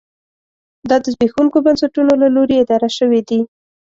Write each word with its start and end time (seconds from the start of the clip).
دا 0.89 0.95
د 1.03 1.05
زبېښونکو 1.13 1.57
بنسټونو 1.65 2.13
له 2.21 2.27
لوري 2.35 2.55
اداره 2.63 2.89
شوې 2.97 3.21
دي. 3.29 3.39